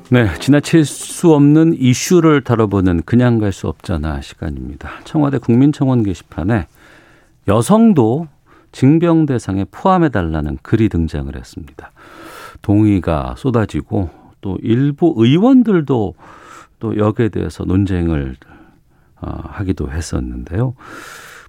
[0.10, 4.90] 네, 지나칠 수 없는 이슈를 다뤄보는 그냥 갈 수 없잖아 시간입니다.
[5.04, 6.68] 청와대 국민청원 게시판에
[7.48, 8.28] 여성도
[8.72, 11.92] 징병 대상에 포함해 달라는 글이 등장을 했습니다.
[12.62, 14.10] 동의가 쏟아지고
[14.42, 16.14] 또 일부 의원들도
[16.82, 18.36] 또 여기에 대해서 논쟁을
[19.22, 20.74] 어, 하기도 했었는데요.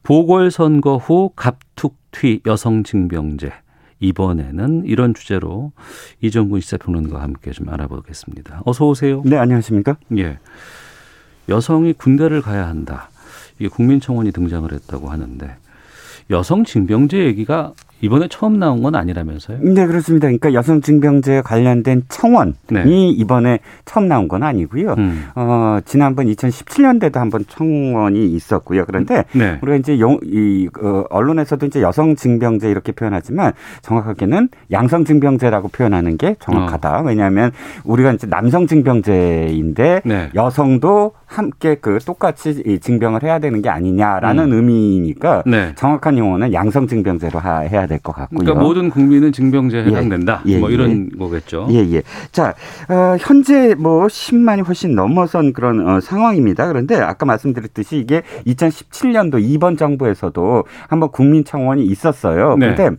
[0.04, 3.50] 보궐선거 후 갑툭튀 여성징병제
[3.98, 5.72] 이번에는 이런 주제로
[6.20, 8.62] 이정근 시사평론가와 함께 좀 알아보겠습니다.
[8.66, 9.22] 어서 오세요.
[9.24, 9.96] 네, 안녕하십니까?
[10.18, 10.38] 예.
[11.48, 13.08] 여성이 군대를 가야 한다.
[13.58, 15.56] 이게 국민청원이 등장을 했다고 하는데
[16.30, 19.58] 여성 징병제 얘기가 이번에 처음 나온 건 아니라면서요?
[19.62, 20.26] 네, 그렇습니다.
[20.26, 22.84] 그러니까 여성 징병제에 관련된 청원이 네.
[23.10, 24.96] 이번에 처음 나온 건 아니고요.
[24.98, 25.24] 음.
[25.36, 28.84] 어, 지난번 2017년대도 한번 청원이 있었고요.
[28.86, 29.56] 그런데 네.
[29.62, 36.16] 우리가 이제 용, 이, 어, 언론에서도 이제 여성 징병제 이렇게 표현하지만 정확하게는 양성 징병제라고 표현하는
[36.16, 37.02] 게 정확하다.
[37.06, 37.52] 왜냐하면
[37.84, 40.30] 우리가 이제 남성 징병제인데 네.
[40.34, 45.72] 여성도 함께 그 똑같이 이 징병을 해야 되는 게 아니냐라는 의미니까 네.
[45.76, 48.38] 정확한 용어는 양성 징병제로 하- 해야 될 것 같고요.
[48.40, 50.42] 그러니까 모든 국민은 징병제에 해당된다.
[50.46, 50.74] 예, 뭐 예.
[50.74, 51.66] 이런 거겠죠.
[51.70, 52.02] 예, 예.
[52.32, 52.54] 자,
[52.88, 56.66] 어, 현재 뭐 10만이 훨씬 넘어선 그런 어, 상황입니다.
[56.68, 62.56] 그런데 아까 말씀드렸듯이 이게 2017년도 이번 정부에서도 한번 국민 청원이 있었어요.
[62.56, 62.74] 네.
[62.74, 62.96] 그런데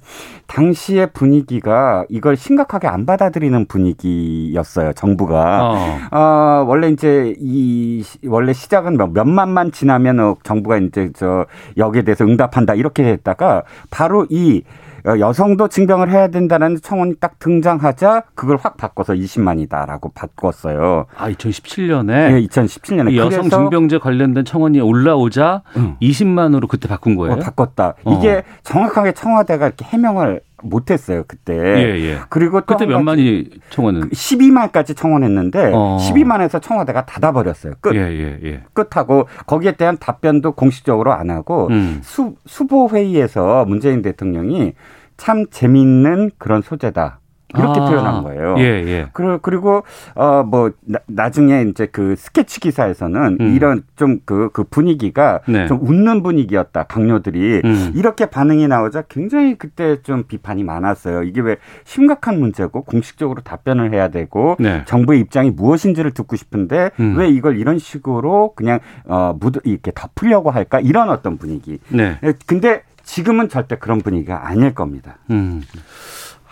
[0.48, 4.94] 당시의 분위기가 이걸 심각하게 안 받아들이는 분위기였어요.
[4.94, 5.70] 정부가.
[5.72, 6.00] 어.
[6.18, 11.46] 어, 원래 이제 이 시- 원래 시작은 몇, 몇만만 지나면 어, 정부가 이제 저
[11.78, 18.24] 여기에 대해서 응답한다 이렇게 했다가 바로 이 어, 여성도 징병을 해야 된다는 청원이 딱 등장하자
[18.36, 21.06] 그걸 확 바꿔서 20만이다라고 바꿨어요.
[21.18, 25.98] 아, 2017년에 예, 2017년에 이 여성 징병제 관련된 청원이 올라오자 응.
[26.02, 27.34] 20만으로 그때 바꾼 거예요.
[27.34, 27.96] 어, 바꿨다.
[28.04, 28.14] 어.
[28.14, 31.54] 이게 정확하게 청와대가 이렇게 해명을 못했어요 그때.
[31.54, 32.20] 예, 예.
[32.30, 35.98] 그리고 또 그때 한몇 만이 청원은 12만까지 청원했는데 어.
[36.02, 37.74] 12만에서 청와대가 닫아버렸어요.
[37.82, 37.96] 끝.
[37.96, 38.64] 예, 예, 예.
[38.74, 42.00] 끝하고 거기에 대한 답변도 공식적으로 안 하고 음.
[42.04, 44.74] 수, 수보 회의에서 문재인 대통령이
[45.18, 47.20] 참 재밌는 그런 소재다
[47.58, 48.56] 이렇게 아, 표현한 거예요.
[48.58, 49.08] 예, 예.
[49.14, 49.84] 그리고 그리고
[50.16, 50.72] 어뭐
[51.08, 53.56] 나중에 이제 그 스케치 기사에서는 음.
[53.56, 55.68] 이런 좀그그 분위기가 네.
[55.68, 57.92] 좀 웃는 분위기였다 강요들이 음.
[57.96, 61.24] 이렇게 반응이 나오자 굉장히 그때 좀 비판이 많았어요.
[61.24, 64.84] 이게 왜 심각한 문제고 공식적으로 답변을 해야 되고 네.
[64.86, 67.16] 정부의 입장이 무엇인지를 듣고 싶은데 음.
[67.18, 71.80] 왜 이걸 이런 식으로 그냥 어 묻, 이렇게 덮으려고 할까 이런 어떤 분위기.
[71.90, 72.18] 네.
[72.24, 75.18] 예, 근데 지금은 절대 그런 분위기가 아닐 겁니다.
[75.30, 75.62] 음.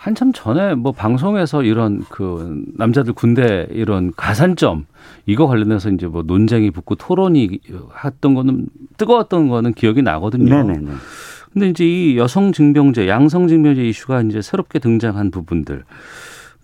[0.02, 4.86] 한참 전에 뭐 방송에서 이런 그 남자들 군대 이런 가산점
[5.26, 7.60] 이거 관련해서 이제 뭐 논쟁이 붙고 토론이
[8.04, 10.52] 했던 거는 뜨거웠던 거는 기억이 나거든요.
[10.56, 10.90] 네네네.
[11.52, 15.84] 근데 이제 이 여성 징병제, 양성 징병제 이슈가 이제 새롭게 등장한 부분들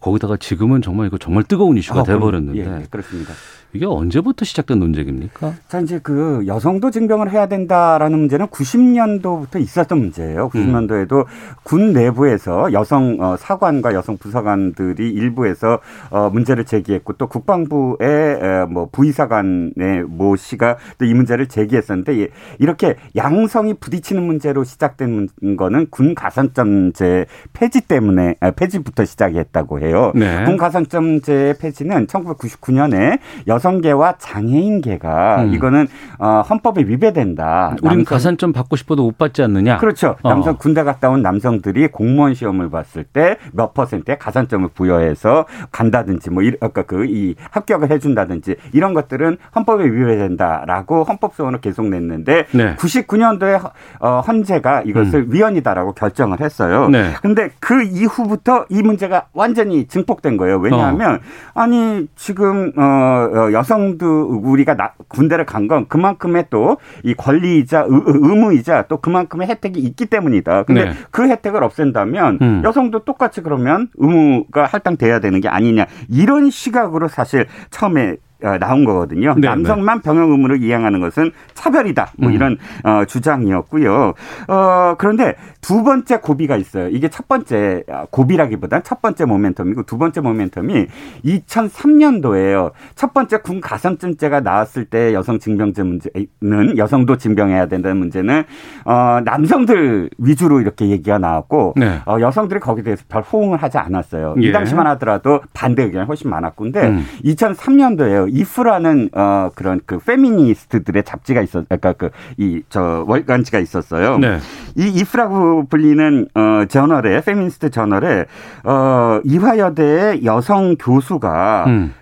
[0.00, 2.58] 거기다가 지금은 정말 이거 정말 뜨거운 이슈가 아, 돼버렸는데.
[2.58, 3.34] 예, 그렇습니다.
[3.72, 5.54] 이게 언제부터 시작된 논쟁입니까?
[5.68, 10.48] 자, 이제 그 여성도 징병을 해야 된다라는 문제는 90년도부터 있었던 문제예요.
[10.50, 11.24] 90년도에도 음.
[11.64, 20.04] 군 내부에서 여성 어, 사관과 여성 부사관들이 일부에서 어, 문제를 제기했고 또 국방부의 뭐 부의사관의
[20.08, 22.28] 모 씨가 또 이 문제를 제기했었는데
[22.58, 30.12] 이렇게 양성이 부딪히는 문제로 시작된 거는 군 가산점제 폐지 때문에 아, 폐지부터 시작했다고 해요.
[30.14, 30.44] 네.
[30.44, 35.54] 군 가산점제 폐지는 1999년에 여 여성계와 장애인계가 음.
[35.54, 35.86] 이거는
[36.18, 37.76] 어, 헌법에 위배된다.
[37.82, 39.76] 우리는 가산점 받고 싶어도 못 받지 않느냐?
[39.78, 40.16] 그렇죠.
[40.22, 40.28] 어.
[40.28, 46.42] 남성 군대 갔다 온 남성들이 공무원 시험을 봤을 때 몇 퍼센트의 가산점을 부여해서 간다든지 뭐
[46.60, 52.76] 아까 그 이 합격을 해준다든지 이런 것들은 헌법에 위배된다라고 헌법소원을 계속 냈는데 네.
[52.76, 55.32] 99년도에 어, 헌재가 이것을 음.
[55.32, 56.88] 위헌이다라고 결정을 했어요.
[56.88, 57.12] 네.
[57.22, 60.58] 근데 그 이후부터 이 문제가 완전히 증폭된 거예요.
[60.58, 61.18] 왜냐하면 어.
[61.54, 68.86] 아니 지금 어 여성도 우리가 나, 군대를 간 건 그만큼의 또 이 권리이자 의, 의무이자
[68.88, 70.62] 또 그만큼의 혜택이 있기 때문이다.
[70.64, 70.92] 근데 네.
[71.10, 72.62] 그 혜택을 없앤다면 음.
[72.64, 79.34] 여성도 똑같이 그러면 의무가 할당돼야 되는 게 아니냐 이런 시각으로 사실 처음에 어, 나온 거거든요.
[79.36, 80.02] 네, 남성만 네.
[80.02, 82.12] 병역 의무를 이행하는 것은 차별이다.
[82.18, 82.34] 뭐 음.
[82.34, 84.14] 이런 어, 주장이었고요.
[84.48, 86.88] 어, 그런데 두 번째 고비가 있어요.
[86.88, 90.86] 이게 첫 번째 아, 고비라기보단 첫 번째 모멘텀이고 두 번째 모멘텀이
[91.24, 92.70] 2003년도에요.
[92.94, 98.44] 첫 번째 군 가산점제가 나왔을 때 여성 징병제 문제는 여성도 징병해야 된다는 문제는
[98.84, 102.00] 어, 남성들 위주로 이렇게 얘기가 나왔고 네.
[102.06, 104.36] 어, 여성들이 거기에 대해서 별 호응을 하지 않았어요.
[104.40, 104.46] 예.
[104.46, 107.04] 이 당시만 하더라도 반대 의견이 훨씬 많았고 근데 음.
[107.24, 108.27] 2003년도에요.
[108.28, 114.18] 이프라는 어 그런 그 페미니스트들의 잡지가 있었 그러니까 그 이 저 월간지가 있었어요.
[114.18, 114.38] 네.
[114.76, 118.26] 이 이프라고 불리는 어 저널에 페미니스트 저널에
[118.64, 121.94] 어 이화여대의 여성 교수가 음.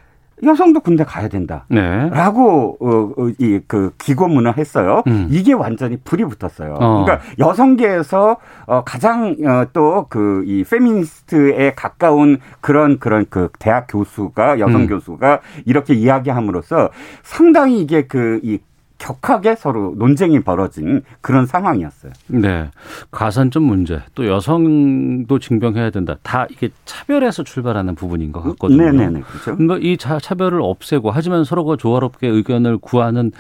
[0.42, 1.64] 여성도 군대 가야 된다.
[1.68, 2.11] 네.
[2.11, 5.03] 라고, 어, 어, 이, 그, 기고문을 했어요.
[5.07, 5.29] 음.
[5.31, 6.75] 이게 완전히 불이 붙었어요.
[6.75, 7.05] 어.
[7.05, 14.61] 그러니까 여성계에서, 어, 가장, 어, 또 그, 이, 페미니스트에 가까운 그런, 그런 그, 대학 교수가,
[14.61, 14.87] 여성 음.
[14.87, 16.90] 교수가 이렇게 이야기함으로써
[17.22, 18.59] 상당히 이게 그, 이,
[18.98, 22.12] 격하게 서로 논쟁이 벌어진 그런 상황이었어요.
[22.28, 22.70] 네.
[23.11, 26.16] 가산점 문제, 또 여성도 징병해야 된다.
[26.22, 28.90] 다 이게 차별에서 출발하는 부분인 것 같거든요.
[28.90, 29.20] 네네네.
[29.20, 29.76] 그렇죠.
[29.82, 33.32] 이 차별을 없애고 하지만 서로가 조화롭게 의견을 구하는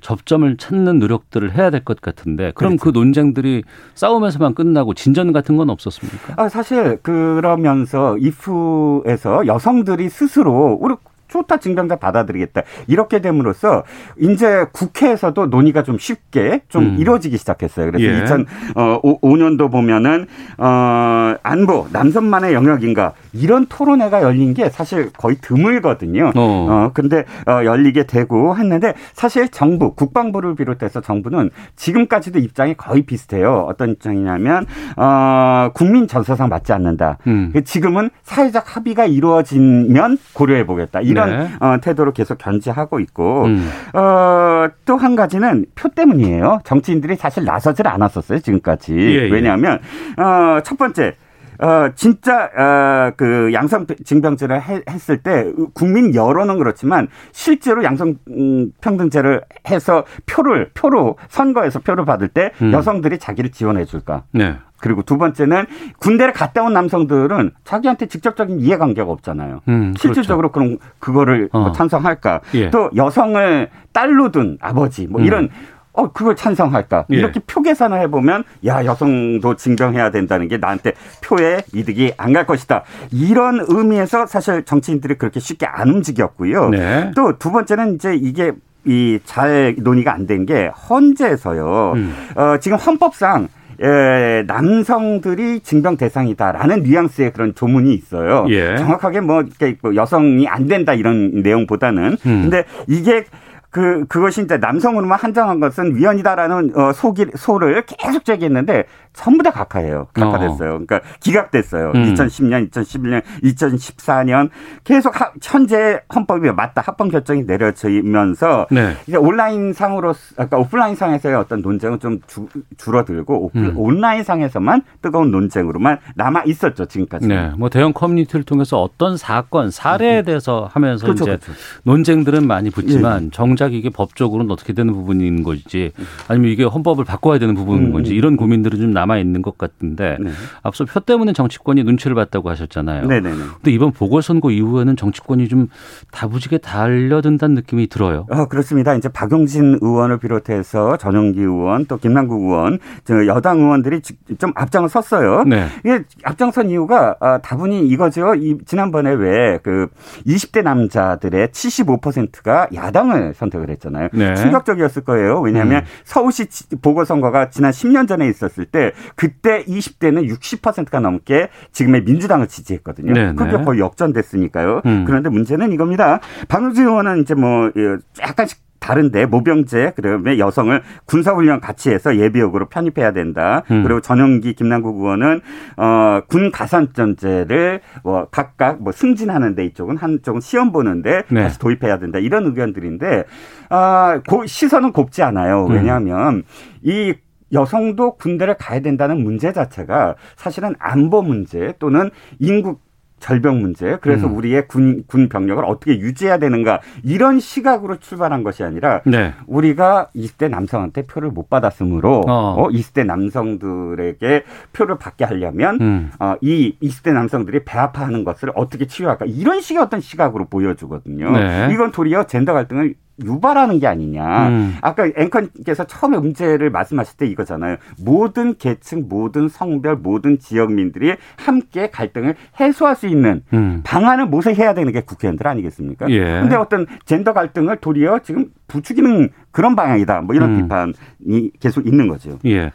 [0.00, 2.92] 접점을 찾는 노력들을 해야 될 것 같은데 그럼 그렇죠.
[2.92, 3.62] 그 논쟁들이
[3.94, 6.34] 싸움에서만 끝나고 진전 같은 건 없었습니까?
[6.36, 10.94] 아, 사실 그러면서 이프에서 여성들이 스스로 우리
[11.30, 13.84] 좋다 징병자 받아들이겠다 이렇게 됨으로써
[14.18, 16.96] 이제 국회에서도 논의가 좀 쉽게 좀 음.
[16.98, 17.90] 이루어지기 시작했어요.
[17.90, 18.24] 그래서 예.
[18.24, 20.26] 2005년도 보면은
[20.58, 26.32] 어 안보 남성만의 영역인가 이런 토론회가 열린 게 사실 거의 드물거든요.
[26.34, 33.02] 어, 어 근데 어, 열리게 되고 했는데 사실 정부 국방부를 비롯해서 정부는 지금까지도 입장이 거의
[33.02, 33.66] 비슷해요.
[33.68, 34.66] 어떤 입장이냐면
[34.96, 37.18] 어 국민 전사상 맞지 않는다.
[37.26, 37.52] 음.
[37.64, 41.00] 지금은 사회적 합의가 이루어지면 고려해 보겠다.
[41.00, 41.50] 이런 이런 네.
[41.60, 43.70] 어, 태도로 계속 견지하고 있고 음.
[43.94, 46.60] 어, 또 한 가지는 표 때문이에요.
[46.64, 48.94] 정치인들이 사실 나서질 않았었어요 지금까지.
[48.94, 49.30] 예, 예.
[49.30, 49.78] 왜냐하면
[50.18, 51.14] 어, 첫 번째
[51.62, 58.72] 어, 진짜, 어, 그 양성 징병제를 해, 했을 때 국민 여론은 그렇지만 실제로 양성 음,
[58.80, 62.72] 평등제를 해서 표를, 표로, 선거에서 표를 받을 때 음.
[62.72, 64.22] 여성들이 자기를 지원해 줄까?
[64.32, 64.56] 네.
[64.80, 65.66] 그리고 두 번째는
[65.98, 69.60] 군대를 갔다 온 남성들은 자기한테 직접적인 이해관계가 없잖아요.
[69.68, 70.00] 음, 그렇죠.
[70.00, 71.72] 실질적으로 그럼 그거를 어.
[71.72, 72.40] 찬성할까?
[72.54, 72.70] 예.
[72.70, 75.26] 또 여성을 딸로 둔 아버지 뭐 음.
[75.26, 75.48] 이런
[75.92, 77.06] 어 그걸 찬성할까?
[77.12, 77.16] 예.
[77.16, 82.84] 이렇게 표 계산을 해보면 야 여성도 징병해야 된다는 게 나한테 표에 이득이 안 갈 것이다.
[83.12, 86.68] 이런 의미에서 사실 정치인들이 그렇게 쉽게 안 움직였고요.
[86.70, 87.10] 네.
[87.16, 88.52] 또두 번째는 이제 이게
[88.86, 91.92] 이 잘 논의가 안 된 게 헌재에서요.
[91.96, 92.14] 음.
[92.36, 93.48] 어, 지금 헌법상
[93.82, 98.46] 예, 남성들이 징병 대상이다라는 뉘앙스의 그런 조문이 있어요.
[98.50, 98.76] 예.
[98.76, 99.42] 정확하게 뭐,
[99.82, 102.16] 뭐 여성이 안 된다 이런 내용보다는.
[102.26, 102.42] 음.
[102.42, 103.24] 근데 이게
[103.70, 110.08] 그 그것이 이제 남성으로만 한정한 것은 위헌이다라는 어 소기 소를 계속 제기했는데 전부 다 각하예요.
[110.12, 110.84] 각하됐어요.
[110.86, 111.92] 그러니까 기각됐어요.
[111.94, 112.14] 음.
[112.14, 114.50] 2010년, 2011년, 2014년
[114.84, 118.96] 계속 하, 현재 헌법이 맞다 합헌 결정이 내려지면서 네.
[119.06, 123.72] 이제 온라인 상으로 아까 오프라인 상에서의 어떤 논쟁은 좀 주, 줄어들고 오프, 음.
[123.76, 127.26] 온라인 상에서만 뜨거운 논쟁으로만 남아 있었죠 지금까지.
[127.26, 130.24] 네, 뭐 대형 커뮤니티를 통해서 어떤 사건 사례에 음.
[130.24, 131.52] 대해서 하면서 그렇죠, 이제 그렇죠.
[131.82, 133.30] 논쟁들은 많이 붙지만 예.
[133.30, 135.92] 정작 이게 법적으로는 어떻게 되는 부분인 건지
[136.28, 137.92] 아니면 이게 헌법을 바꿔야 되는 부분인 음.
[137.92, 140.30] 건지 이런 고민들은 좀 남아 있는 것 같은데 네.
[140.62, 143.06] 앞서 표 때문에 정치권이 눈치를 봤다고 하셨잖아요.
[143.06, 143.36] 네네네.
[143.56, 145.68] 근데 이번 보궐선거 이후에는 정치권이 좀
[146.10, 148.26] 다부지게 달려든다는 느낌이 들어요.
[148.30, 148.94] 어, 그렇습니다.
[148.94, 152.78] 이제 박용진 의원을 비롯해서 전용기 의원 또 김남국 의원
[153.26, 154.00] 여당 의원들이
[154.38, 155.44] 좀 앞장을 섰어요.
[155.44, 155.66] 네.
[155.84, 158.34] 이게 앞장선 이유가 아, 다분히 이거죠.
[158.34, 159.88] 이 지난번에 왜 그
[160.26, 164.08] 20대 남자들의 75%가 야당을 선 택을 했잖아요.
[164.12, 164.34] 네.
[164.34, 165.40] 충격적이었을 거예요.
[165.40, 165.86] 왜냐하면 음.
[166.04, 166.46] 서울시
[166.82, 173.12] 보궐선거가 지난 10년 전에 있었을 때 그때 20대는 60%가 넘게 지금의 민주당을 지지했거든요.
[173.12, 173.64] 네, 그게 네.
[173.64, 174.82] 거의 역전됐으니까요.
[174.86, 175.04] 음.
[175.06, 176.20] 그런데 문제는 이겁니다.
[176.48, 183.12] 박용진 의원은 이제 뭐 예, 약간씩 다른데 모병제 그다음에 여성을 군사훈련 같이 해서 예비역으로 편입해야
[183.12, 183.62] 된다.
[183.70, 183.84] 음.
[183.84, 185.40] 그리고 전용기 김남국 의원은
[185.76, 191.42] 어 군 가산점제를 뭐 각각 뭐 승진하는데 이쪽은 한쪽은 시험 보는데 네.
[191.42, 192.18] 다시 도입해야 된다.
[192.18, 193.24] 이런 의견들인데
[193.68, 195.66] 아 시선은 곱지 않아요.
[195.66, 195.72] 음.
[195.72, 196.42] 왜냐하면 음.
[196.82, 197.14] 이
[197.52, 202.78] 여성도 군대를 가야 된다는 문제 자체가 사실은 안보 문제 또는 인구
[203.20, 204.36] 절병 문제, 그래서 음.
[204.36, 209.34] 우리의 군, 군 병력을 어떻게 유지해야 되는가, 이런 시각으로 출발한 것이 아니라, 네.
[209.46, 212.54] 우리가 20대 남성한테 표를 못 받았으므로, 어.
[212.58, 216.10] 어 20대 남성들에게 표를 받게 하려면, 음.
[216.18, 221.30] 어, 이 20대 남성들이 배아파하는 것을 어떻게 치유할까, 이런 식의 어떤 시각으로 보여주거든요.
[221.30, 221.68] 네.
[221.72, 224.48] 이건 도리어 젠더 갈등을 유발하는 게 아니냐.
[224.48, 224.76] 음.
[224.80, 227.76] 아까 앵커님께서 처음에 문제를 말씀하실 때 이거잖아요.
[228.02, 233.80] 모든 계층, 모든 성별, 모든 지역민들이 함께 갈등을 해소할 수 있는 음.
[233.84, 236.10] 방안을 모색해야 되는 게 국회의원들 아니겠습니까?
[236.10, 236.40] 예.
[236.40, 240.22] 근데 어떤 젠더 갈등을 도리어 지금 부추기는 그런 방향이다.
[240.22, 240.62] 뭐 이런 음.
[240.62, 242.38] 비판이 계속 있는 거죠.
[242.46, 242.72] 예.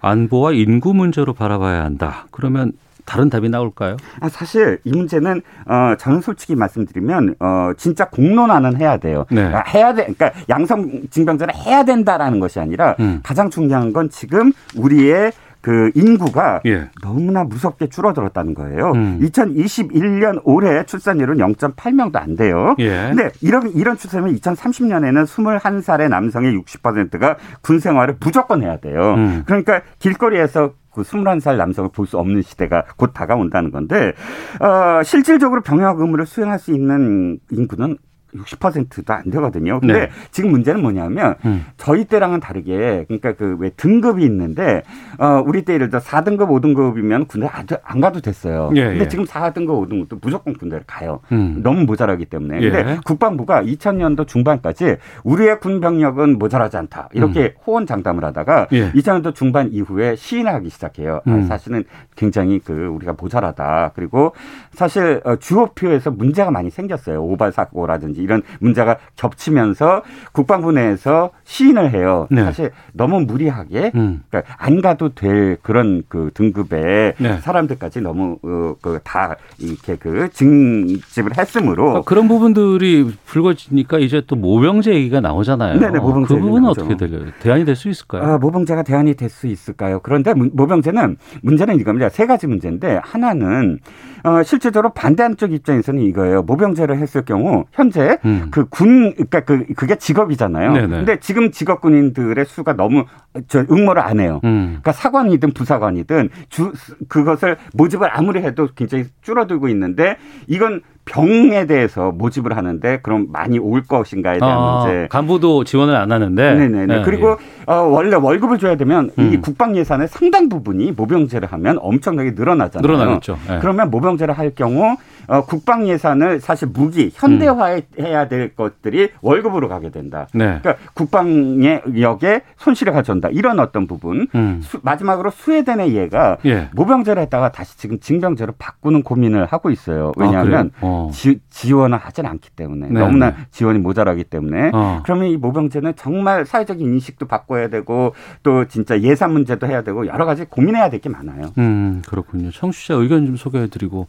[0.00, 2.26] 안보와 인구 문제로 바라봐야 한다.
[2.30, 2.72] 그러면
[3.04, 3.96] 다른 답이 나올까요?
[4.20, 9.26] 아, 사실 이 문제는 어, 저는 솔직히 말씀드리면 어, 진짜 공론화는 해야 돼요.
[9.30, 9.42] 네.
[9.42, 10.02] 아, 해야 돼.
[10.02, 13.20] 그러니까 양성 징병제를 해야 된다라는 것이 아니라 음.
[13.22, 16.88] 가장 중요한 건 지금 우리의 그 인구가 예.
[17.02, 18.92] 너무나 무섭게 줄어들었다는 거예요.
[18.92, 19.20] 음.
[19.22, 22.74] 2021년 올해 출산율은 0.8명도 안 돼요.
[22.78, 23.10] 예.
[23.14, 29.14] 근데 이런 이런 추세면 2030년에는 21살의 남성의 60%가 군 생활을 무조건 해야 돼요.
[29.16, 29.42] 음.
[29.46, 34.12] 그러니까 길거리에서 그 21살 남성을 볼 수 없는 시대가 곧 다가온다는 건데,
[34.58, 37.96] 어, 실질적으로 병역 의무를 수행할 수 있는 인구는
[38.34, 39.80] 60%도 안 되거든요.
[39.80, 40.10] 근데 네.
[40.30, 41.66] 지금 문제는 뭐냐면 음.
[41.76, 44.82] 저희 때랑은 다르게 그러니까 그 왜 등급이 있는데
[45.18, 47.48] 어 우리 때 예를 들어 4등급, 5등급이면 군대
[47.82, 48.70] 안 가도 됐어요.
[48.74, 49.08] 예, 근데 예.
[49.08, 51.20] 지금 4등급, 5등급도 무조건 군대를 가요.
[51.32, 51.60] 음.
[51.62, 52.60] 너무 모자라기 때문에.
[52.62, 52.70] 예.
[52.70, 57.08] 근데 국방부가 2000년도 중반까지 우리의 군 병력은 모자라지 않다.
[57.12, 57.62] 이렇게 음.
[57.66, 58.92] 호언장담을 하다가 예.
[58.92, 61.20] 2000년도 중반 이후에 시인하기 시작해요.
[61.26, 61.42] 아, 음.
[61.46, 61.84] 사실은
[62.16, 63.92] 굉장히 그 우리가 모자라다.
[63.94, 64.34] 그리고
[64.72, 67.22] 사실 어, 주호표에서 문제가 많이 생겼어요.
[67.22, 70.02] 오발 사고라든지 이런 문제가 겹치면서
[70.32, 72.26] 국방부 내에서 시인을 해요.
[72.30, 72.44] 네.
[72.44, 74.22] 사실 너무 무리하게 음.
[74.30, 77.38] 그러니까 안 가도 될 그런 그 등급의 네.
[77.40, 84.92] 사람들까지 너무 어, 그다 이렇게 그 증집을 했으므로 어, 그런 부분들이 불거지니까 이제 또 모병제
[84.94, 85.78] 얘기가 나오잖아요.
[85.80, 86.82] 네네 모병제 그 부분은 나오죠.
[86.82, 87.30] 어떻게 될까요?
[87.40, 88.22] 대안이 될 수 있을까요?
[88.22, 90.00] 아, 모병제가 대안이 될 수 있을까요?
[90.02, 92.08] 그런데 모병제는 문제는 이겁니다.
[92.08, 93.78] 세 가지 문제인데 하나는
[94.24, 96.42] 어, 실제적으로 반대하는 쪽 입장에서는 이거예요.
[96.42, 98.48] 모병제를 했을 경우 현재 음.
[98.50, 100.72] 그군 그러니까 그 그게 직업이잖아요.
[100.72, 100.96] 네네.
[100.96, 103.04] 근데 지금 직업군인들의 수가 너무
[103.46, 104.40] 저 응모를 안 해요.
[104.44, 104.66] 음.
[104.80, 106.72] 그러니까 사관이든 부사관이든 주
[107.08, 110.16] 그것을 모집을 아무리 해도 굉장히 줄어들고 있는데
[110.48, 115.08] 이건 병에 대해서 모집을 하는데 그럼 많이 올 것인가에 대한 아, 문제.
[115.08, 116.54] 간부도 지원을 안 하는데.
[116.54, 116.86] 네네네.
[116.86, 117.36] 네, 그리고
[117.68, 117.72] 예.
[117.72, 119.32] 어, 원래 월급을 줘야 되면 음.
[119.32, 122.86] 이 국방 예산의 상당 부분이 모병제를 하면 엄청나게 늘어나잖아요.
[122.86, 123.38] 늘어나겠죠.
[123.48, 123.58] 네.
[123.60, 124.96] 그러면 모병제를 할 경우
[125.30, 130.26] 어, 국방 예산을 사실 무기 현대화해야 될 것들이 월급으로 가게 된다.
[130.32, 130.58] 네.
[130.60, 133.28] 그러니까 국방의 역에 손실을 가져온다.
[133.30, 134.28] 이런 어떤 부분.
[134.34, 134.60] 음.
[134.62, 136.68] 수, 마지막으로 스웨덴의 예가 예.
[136.74, 140.12] 모병제를 했다가 다시 지금 징병제로 바꾸는 고민을 하고 있어요.
[140.16, 141.10] 왜냐하면 아, 어.
[141.12, 143.00] 지, 지원을 하진 않기 때문에 네.
[143.00, 145.00] 너무나 지원이 모자라기 때문에 어.
[145.04, 150.24] 그러면 이 모병제는 정말 사회적인 인식도 바꿔야 되고 또 진짜 예산 문제도 해야 되고 여러
[150.24, 151.52] 가지 고민해야 될 게 많아요.
[151.56, 152.50] 음 그렇군요.
[152.50, 154.06] 청취자 의견 좀 소개해드리고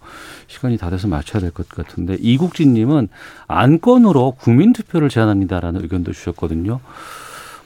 [0.47, 3.09] 시간이 다 돼서 맞춰야 될 것 같은데 이국진님은
[3.47, 6.79] 안건으로 국민투표를 제안합니다라는 의견도 주셨거든요.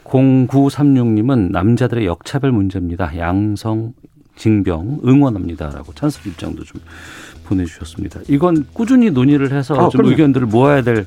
[0.03, 3.17] 0936님은 남자들의 역차별 문제입니다.
[3.17, 3.93] 양성
[4.35, 6.81] 징병 응원합니다라고 찬스 입장도 좀
[7.45, 8.19] 보내주셨습니다.
[8.27, 10.11] 이건 꾸준히 논의를 해서 어, 좀 그럼요.
[10.11, 11.05] 의견들을 모아야 될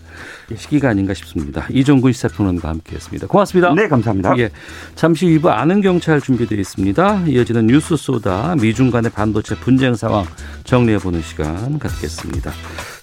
[0.57, 1.66] 시기가 아닌가 싶습니다.
[1.70, 3.26] 이종근 시사평론가 함께했습니다.
[3.26, 3.74] 고맙습니다.
[3.74, 4.39] 네, 감사합니다.
[4.39, 4.51] 예,
[4.95, 7.24] 잠시 2부 아는 경찰 준비되어 있습니다.
[7.26, 10.24] 이어지는 뉴스 소다 미중 간의 반도체 분쟁 상황
[10.64, 12.53] 정리해 보는 시간 갖겠습니다.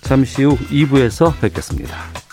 [0.02, 2.25] 잠시 후 2부에서 뵙겠습니다.